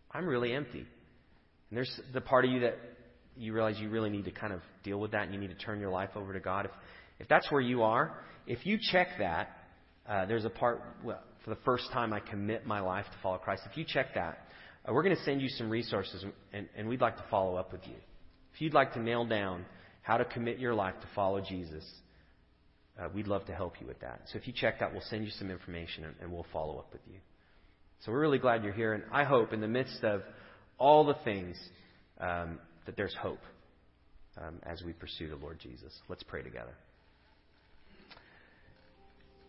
[0.10, 0.86] I'm really empty.
[1.70, 2.78] And there's the part of you that
[3.38, 5.66] you realize you really need to kind of deal with that and you need to
[5.66, 6.66] turn your life over to God.
[6.66, 6.72] If,
[7.20, 9.50] if that's where you are, if you check that,
[10.08, 13.38] uh, there's a part, well, for the first time I commit my life to follow
[13.38, 13.64] Christ.
[13.70, 14.48] If you check that,
[14.88, 17.72] uh, we're going to send you some resources and, and we'd like to follow up
[17.72, 17.96] with you.
[18.54, 19.66] If you'd like to nail down
[20.02, 21.84] how to commit your life to follow Jesus,
[23.00, 24.22] uh, we'd love to help you with that.
[24.32, 26.94] So if you check that, we'll send you some information and, and we'll follow up
[26.94, 27.20] with you.
[28.06, 30.22] So we're really glad you're here, and I hope in the midst of
[30.78, 31.58] all the things
[32.20, 33.42] um, that there's hope
[34.38, 35.94] um, as we pursue the Lord Jesus.
[36.10, 36.76] Let's pray together.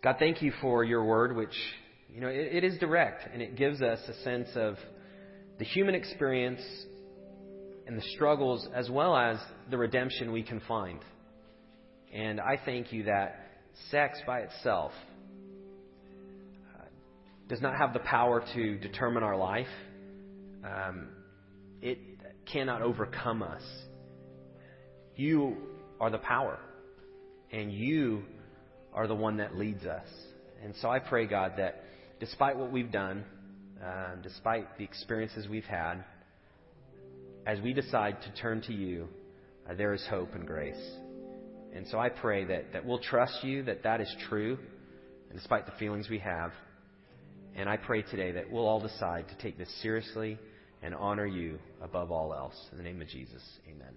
[0.03, 1.55] God, thank you for your word, which
[2.15, 4.77] you know it, it is direct and it gives us a sense of
[5.59, 6.61] the human experience
[7.87, 9.39] and the struggles as well as
[9.71, 11.01] the redemption we can find.
[12.13, 13.47] And I thank you that
[13.91, 14.93] sex by itself
[16.75, 16.85] uh,
[17.49, 19.67] does not have the power to determine our life.
[20.65, 21.09] Um,
[21.87, 21.99] it
[22.53, 23.63] cannot overcome us.
[25.15, 25.57] You
[26.01, 26.59] are the power,
[27.53, 28.25] and you
[28.93, 30.09] are the one that leads us.
[30.65, 31.85] And so I pray, God, that
[32.19, 33.25] despite what we've done,
[33.85, 36.05] uh, despite the experiences we've had,
[37.47, 39.07] as we decide to turn to you,
[39.71, 40.91] uh, there is hope and grace.
[41.73, 44.59] And so I pray that, that we'll trust you, that that is true,
[45.33, 46.51] despite the feelings we have.
[47.55, 50.37] And I pray today that we'll all decide to take this seriously
[50.83, 52.69] and honor you above all else.
[52.73, 53.95] In the name of Jesus, amen.